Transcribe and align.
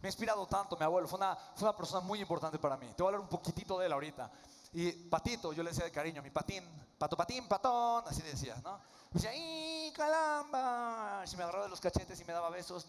Me 0.00 0.08
ha 0.08 0.10
inspirado 0.10 0.46
tanto 0.46 0.76
mi 0.76 0.84
abuelo, 0.84 1.06
fue 1.06 1.18
una, 1.18 1.36
fue 1.54 1.68
una 1.68 1.76
persona 1.76 2.00
muy 2.00 2.20
importante 2.20 2.58
para 2.58 2.76
mí. 2.76 2.86
Te 2.96 3.02
voy 3.02 3.12
a 3.12 3.16
hablar 3.16 3.20
un 3.20 3.28
poquitito 3.28 3.78
de 3.78 3.86
él 3.86 3.92
ahorita. 3.92 4.30
Y 4.72 4.92
Patito, 4.92 5.52
yo 5.52 5.62
le 5.62 5.70
decía 5.70 5.84
de 5.84 5.90
cariño, 5.90 6.22
mi 6.22 6.30
patín, 6.30 6.64
pato, 6.96 7.16
patín, 7.16 7.46
patón, 7.48 8.04
así 8.06 8.22
decía, 8.22 8.56
¿no? 8.62 8.78
Me 9.12 9.20
decía, 9.20 9.34
¡y 9.34 9.92
caramba! 9.92 11.24
Y 11.30 11.36
me 11.36 11.42
agarraba 11.42 11.64
de 11.64 11.70
los 11.70 11.80
cachetes 11.80 12.20
y 12.20 12.24
me 12.24 12.32
daba 12.32 12.48
besos. 12.50 12.86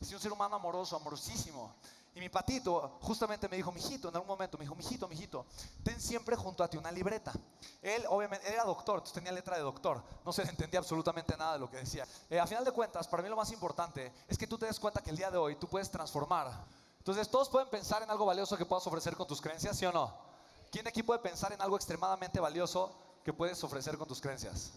Así 0.00 0.14
un 0.14 0.20
ser 0.20 0.30
humano 0.30 0.56
amoroso, 0.56 0.94
amorosísimo. 0.96 1.74
Y 2.18 2.20
mi 2.20 2.30
patito 2.30 2.98
justamente 3.02 3.48
me 3.48 3.56
dijo, 3.56 3.70
mijito, 3.70 4.08
en 4.08 4.16
algún 4.16 4.26
momento 4.26 4.58
me 4.58 4.64
dijo, 4.64 4.74
mijito, 4.74 5.06
mijito, 5.06 5.46
ten 5.84 6.00
siempre 6.00 6.34
junto 6.34 6.64
a 6.64 6.68
ti 6.68 6.76
una 6.76 6.90
libreta. 6.90 7.32
Él, 7.80 8.04
obviamente, 8.08 8.52
era 8.52 8.64
doctor, 8.64 8.96
entonces 8.96 9.14
tenía 9.14 9.30
letra 9.30 9.54
de 9.54 9.62
doctor. 9.62 10.02
No 10.24 10.32
se 10.32 10.42
le 10.42 10.50
entendía 10.50 10.80
absolutamente 10.80 11.36
nada 11.36 11.52
de 11.52 11.60
lo 11.60 11.70
que 11.70 11.76
decía. 11.76 12.08
Eh, 12.28 12.40
a 12.40 12.46
final 12.48 12.64
de 12.64 12.72
cuentas, 12.72 13.06
para 13.06 13.22
mí 13.22 13.28
lo 13.28 13.36
más 13.36 13.52
importante 13.52 14.12
es 14.26 14.36
que 14.36 14.48
tú 14.48 14.58
te 14.58 14.66
des 14.66 14.80
cuenta 14.80 15.00
que 15.00 15.10
el 15.10 15.16
día 15.16 15.30
de 15.30 15.38
hoy 15.38 15.54
tú 15.54 15.68
puedes 15.68 15.92
transformar. 15.92 16.64
Entonces, 16.98 17.30
todos 17.30 17.48
pueden 17.48 17.70
pensar 17.70 18.02
en 18.02 18.10
algo 18.10 18.26
valioso 18.26 18.56
que 18.56 18.66
puedas 18.66 18.84
ofrecer 18.88 19.14
con 19.14 19.28
tus 19.28 19.40
creencias, 19.40 19.76
¿sí 19.76 19.86
o 19.86 19.92
no? 19.92 20.12
¿Quién 20.72 20.88
aquí 20.88 21.04
puede 21.04 21.20
pensar 21.20 21.52
en 21.52 21.62
algo 21.62 21.76
extremadamente 21.76 22.40
valioso 22.40 22.98
que 23.24 23.32
puedes 23.32 23.62
ofrecer 23.62 23.96
con 23.96 24.08
tus 24.08 24.20
creencias? 24.20 24.72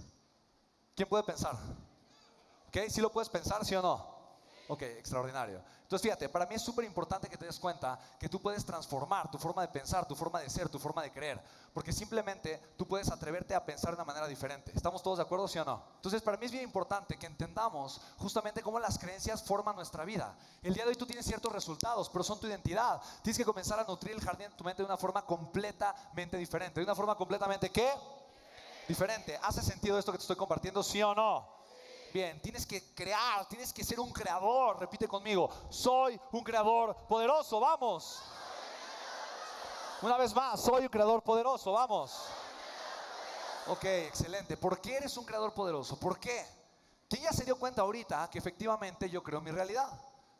¿Quién 0.96 1.10
puede 1.10 1.23
pensar? 1.23 1.58
¿Ok? 2.68 2.88
¿Sí 2.88 3.02
lo 3.02 3.12
puedes 3.12 3.30
pensar, 3.30 3.66
sí 3.66 3.73
o 3.73 3.82
no? 3.82 4.11
Ok, 4.72 4.84
extraordinario. 4.84 5.62
Entonces 5.82 6.02
fíjate, 6.02 6.30
para 6.30 6.46
mí 6.46 6.56
es 6.56 6.62
súper 6.62 6.86
importante 6.86 7.28
que 7.28 7.36
te 7.36 7.46
des 7.46 7.60
cuenta 7.60 8.00
que 8.18 8.30
tú 8.30 8.42
puedes 8.42 8.64
transformar 8.64 9.30
tu 9.30 9.38
forma 9.38 9.64
de 9.64 9.68
pensar, 9.68 10.08
tu 10.08 10.16
forma 10.16 10.40
de 10.40 10.50
ser, 10.50 10.70
tu 10.70 10.80
forma 10.80 11.04
de 11.04 11.12
creer. 11.12 11.44
Porque 11.74 11.92
simplemente 11.92 12.58
tú 12.78 12.88
puedes 12.88 13.12
atreverte 13.12 13.54
a 13.54 13.66
pensar 13.66 13.90
de 13.90 13.96
una 13.96 14.06
manera 14.06 14.28
diferente. 14.28 14.72
¿Estamos 14.74 15.04
todos 15.04 15.18
de 15.18 15.24
acuerdo, 15.24 15.50
sí 15.50 15.60
o 15.60 15.66
no? 15.66 15.84
Entonces 15.98 16.22
para 16.22 16.38
mí 16.38 16.46
es 16.46 16.54
bien 16.54 16.64
importante 16.64 17.20
que 17.20 17.26
entendamos 17.26 18.00
justamente 18.18 18.62
cómo 18.62 18.80
las 18.80 18.98
creencias 18.98 19.44
forman 19.44 19.76
nuestra 19.76 20.06
vida. 20.06 20.34
El 20.64 20.74
día 20.74 20.86
de 20.86 20.92
hoy 20.92 20.96
tú 20.96 21.06
tienes 21.06 21.26
ciertos 21.26 21.52
resultados, 21.52 22.10
pero 22.10 22.24
son 22.24 22.40
tu 22.40 22.48
identidad. 22.48 23.02
Tienes 23.22 23.38
que 23.38 23.44
comenzar 23.44 23.78
a 23.78 23.84
nutrir 23.84 24.14
el 24.14 24.22
jardín 24.22 24.52
de 24.52 24.56
tu 24.56 24.63
mente 24.63 24.84
de 24.84 24.85
una 24.85 24.96
forma 24.96 25.26
completamente 25.26 26.38
diferente. 26.38 26.80
De 26.80 26.85
una 26.85 26.96
forma 26.96 27.16
completamente 27.16 27.70
¿qué? 27.70 27.91
Diferente. 28.88 29.38
¿Hace 29.44 29.62
sentido 29.63 30.00
esto 30.00 30.13
que 30.13 30.18
te 30.18 30.24
estoy 30.24 30.38
compartiendo, 30.38 30.82
sí 30.82 31.04
o 31.04 31.13
no? 31.13 31.60
Bien, 32.13 32.41
tienes 32.41 32.65
que 32.65 32.93
crear, 32.93 33.48
tienes 33.48 33.71
que 33.71 33.84
ser 33.84 33.99
un 33.99 34.12
creador. 34.12 34.79
Repite 34.79 35.07
conmigo, 35.07 35.49
soy 35.70 36.20
un 36.31 36.43
creador 36.43 36.95
poderoso, 37.07 37.59
vamos. 37.59 38.21
Una 40.01 40.17
vez 40.17 40.34
más, 40.34 40.59
soy 40.59 40.84
un 40.84 40.89
creador 40.89 41.21
poderoso, 41.21 41.71
vamos. 41.71 42.26
Ok, 43.67 43.85
excelente. 43.85 44.57
¿Por 44.57 44.82
qué 44.82 44.98
eres 44.98 45.15
un 45.15 45.26
creador 45.26 45.54
poderoso? 45.54 45.98
¿Por 45.98 46.20
qué? 46.20 46.45
¿Quién 47.07 47.23
ya 47.23 47.32
se 47.32 47.45
dio 47.45 47.57
cuenta 47.57 47.82
ahorita 47.82 48.29
que 48.29 48.39
efectivamente 48.39 49.09
yo 49.09 49.21
creo 49.21 49.39
mi 49.39 49.51
realidad? 49.51 49.89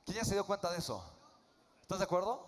¿Quién 0.04 0.18
ya 0.18 0.26
se 0.26 0.34
dio 0.34 0.46
cuenta 0.46 0.72
de 0.72 0.80
eso? 0.80 1.04
¿Estás 1.82 2.00
de 2.00 2.06
acuerdo? 2.06 2.46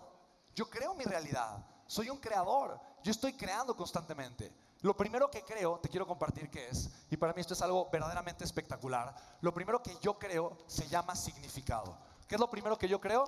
Yo 0.54 0.68
creo 0.68 0.94
mi 0.94 1.04
realidad. 1.04 1.64
Soy 1.86 2.10
un 2.10 2.18
creador. 2.18 2.78
Yo 3.02 3.10
estoy 3.10 3.34
creando 3.34 3.76
constantemente. 3.76 4.52
Lo 4.84 4.94
primero 4.94 5.30
que 5.30 5.42
creo, 5.42 5.78
te 5.78 5.88
quiero 5.88 6.06
compartir 6.06 6.50
qué 6.50 6.68
es, 6.68 6.90
y 7.08 7.16
para 7.16 7.32
mí 7.32 7.40
esto 7.40 7.54
es 7.54 7.62
algo 7.62 7.88
verdaderamente 7.90 8.44
espectacular. 8.44 9.14
Lo 9.40 9.54
primero 9.54 9.82
que 9.82 9.96
yo 10.02 10.18
creo 10.18 10.58
se 10.66 10.86
llama 10.88 11.16
significado. 11.16 11.96
¿Qué 12.28 12.34
es 12.34 12.40
lo 12.40 12.50
primero 12.50 12.76
que 12.76 12.86
yo 12.86 13.00
creo? 13.00 13.24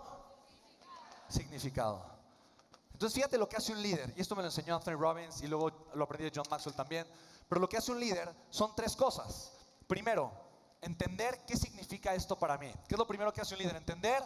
Significado. 1.31 2.05
Entonces 2.93 3.15
fíjate 3.15 3.39
lo 3.39 3.49
que 3.49 3.57
hace 3.57 3.73
un 3.73 3.81
líder, 3.81 4.13
y 4.19 4.21
esto 4.21 4.37
me 4.37 4.43
lo 4.43 4.49
enseñó 4.49 4.77
Anthony 4.77 4.99
Robbins 4.99 5.41
y 5.41 5.47
luego 5.47 5.71
lo 5.95 6.05
aprendí 6.05 6.25
de 6.25 6.33
John 6.35 6.45
Maxwell 6.51 6.77
también, 6.77 7.07
pero 7.49 7.59
lo 7.59 7.71
que 7.71 7.79
hace 7.79 7.91
un 7.91 8.01
líder 8.01 8.31
son 8.51 8.75
tres 8.75 8.95
cosas. 8.95 9.53
Primero, 9.87 10.31
entender 10.83 11.47
qué 11.47 11.57
significa 11.57 12.15
esto 12.15 12.39
para 12.39 12.59
mí. 12.59 12.71
¿Qué 12.87 12.97
es 12.97 12.99
lo 12.99 13.07
primero 13.07 13.33
que 13.33 13.41
hace 13.41 13.55
un 13.55 13.61
líder? 13.61 13.77
Entender 13.77 14.23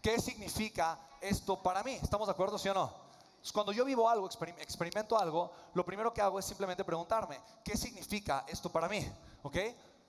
qué 0.00 0.20
significa 0.20 0.96
esto 1.20 1.60
para 1.60 1.82
mí. 1.82 1.94
¿Estamos 2.00 2.28
de 2.28 2.34
acuerdo, 2.34 2.56
sí 2.56 2.68
o 2.68 2.74
no? 2.74 3.07
Cuando 3.52 3.72
yo 3.72 3.84
vivo 3.84 4.08
algo, 4.08 4.28
experimento 4.58 5.18
algo, 5.18 5.52
lo 5.74 5.84
primero 5.84 6.12
que 6.12 6.20
hago 6.20 6.38
es 6.38 6.44
simplemente 6.44 6.84
preguntarme, 6.84 7.40
¿qué 7.64 7.76
significa 7.76 8.44
esto 8.48 8.70
para 8.70 8.88
mí? 8.88 9.06
¿Ok? 9.42 9.56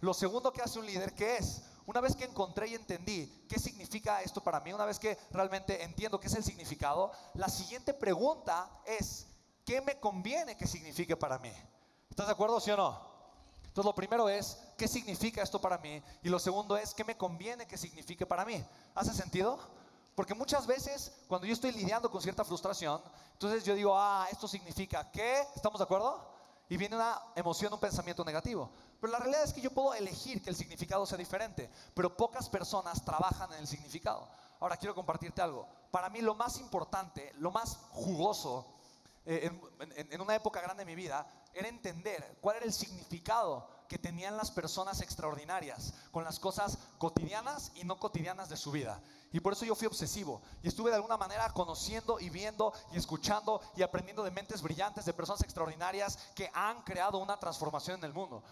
Lo 0.01 0.13
segundo 0.13 0.51
que 0.51 0.61
hace 0.61 0.79
un 0.79 0.85
líder, 0.85 1.13
¿qué 1.13 1.37
es? 1.37 1.61
Una 1.85 2.01
vez 2.01 2.15
que 2.15 2.25
encontré 2.25 2.67
y 2.67 2.75
entendí 2.75 3.45
qué 3.49 3.59
significa 3.59 4.21
esto 4.21 4.41
para 4.41 4.59
mí, 4.59 4.71
una 4.71 4.85
vez 4.85 4.99
que 4.99 5.17
realmente 5.31 5.83
entiendo 5.83 6.19
qué 6.19 6.27
es 6.27 6.35
el 6.35 6.43
significado, 6.43 7.11
la 7.33 7.49
siguiente 7.49 7.93
pregunta 7.93 8.69
es, 8.85 9.25
¿qué 9.65 9.81
me 9.81 9.99
conviene 9.99 10.55
que 10.55 10.67
signifique 10.67 11.17
para 11.17 11.39
mí? 11.39 11.51
¿Estás 12.09 12.27
de 12.27 12.33
acuerdo, 12.33 12.59
sí 12.59 12.71
o 12.71 12.77
no? 12.77 13.09
Entonces 13.63 13.85
lo 13.85 13.95
primero 13.95 14.29
es, 14.29 14.57
¿qué 14.77 14.87
significa 14.87 15.41
esto 15.41 15.59
para 15.59 15.77
mí? 15.77 16.01
Y 16.21 16.29
lo 16.29 16.39
segundo 16.39 16.77
es, 16.77 16.93
¿qué 16.93 17.03
me 17.03 17.17
conviene 17.17 17.67
que 17.67 17.77
signifique 17.77 18.25
para 18.25 18.45
mí? 18.45 18.63
¿Hace 18.95 19.13
sentido? 19.13 19.59
Porque 20.19 20.35
muchas 20.35 20.67
veces 20.67 21.13
cuando 21.29 21.47
yo 21.47 21.53
estoy 21.53 21.71
lidiando 21.71 22.11
con 22.11 22.21
cierta 22.21 22.43
frustración, 22.43 23.01
entonces 23.31 23.63
yo 23.63 23.73
digo, 23.73 23.97
ah, 23.97 24.27
esto 24.29 24.49
significa 24.49 25.09
que, 25.09 25.43
¿estamos 25.55 25.79
de 25.79 25.85
acuerdo? 25.85 26.29
Y 26.67 26.75
viene 26.75 26.97
una 26.97 27.17
emoción, 27.37 27.71
un 27.71 27.79
pensamiento 27.79 28.25
negativo. 28.25 28.69
Pero 28.99 29.13
la 29.13 29.19
realidad 29.19 29.45
es 29.45 29.53
que 29.53 29.61
yo 29.61 29.71
puedo 29.71 29.93
elegir 29.93 30.43
que 30.43 30.49
el 30.49 30.57
significado 30.57 31.05
sea 31.05 31.17
diferente, 31.17 31.69
pero 31.93 32.17
pocas 32.17 32.49
personas 32.49 33.01
trabajan 33.05 33.49
en 33.53 33.59
el 33.59 33.67
significado. 33.67 34.27
Ahora 34.59 34.75
quiero 34.75 34.93
compartirte 34.93 35.41
algo. 35.41 35.65
Para 35.89 36.09
mí 36.09 36.19
lo 36.19 36.35
más 36.35 36.59
importante, 36.59 37.31
lo 37.37 37.51
más 37.51 37.77
jugoso 37.91 38.73
eh, 39.25 39.49
en, 39.79 40.19
una 40.19 40.35
época 40.35 40.59
grande 40.59 40.81
de 40.81 40.85
mi 40.85 40.95
vida 40.95 41.25
era 41.53 41.69
entender 41.69 42.39
cuál 42.41 42.57
era 42.57 42.65
el 42.65 42.73
significado 42.73 43.69
que 43.89 43.97
tenían 43.97 44.37
las 44.37 44.51
personas 44.51 45.01
extraordinarias 45.01 45.93
con 46.11 46.23
las 46.23 46.39
cosas 46.39 46.77
cotidianas 46.99 47.71
y 47.75 47.83
no 47.83 47.99
cotidianas 47.99 48.47
de 48.47 48.55
su 48.55 48.71
vida. 48.71 49.01
Y 49.33 49.39
por 49.39 49.53
eso 49.53 49.65
yo 49.65 49.75
fui 49.75 49.87
obsesivo 49.87 50.41
y 50.63 50.67
estuve 50.67 50.91
de 50.91 50.95
alguna 50.95 51.17
manera 51.17 51.49
conociendo 51.53 52.19
y 52.19 52.29
viendo 52.29 52.71
y 52.91 52.97
escuchando 52.97 53.61
y 53.75 53.81
aprendiendo 53.81 54.23
de 54.23 54.31
mentes 54.31 54.61
brillantes, 54.61 55.05
de 55.05 55.13
personas 55.13 55.41
extraordinarias 55.41 56.17
que 56.35 56.49
han 56.53 56.81
creado 56.83 57.17
una 57.17 57.37
transformación 57.37 57.97
en 57.97 58.05
el 58.05 58.13
mundo. 58.13 58.43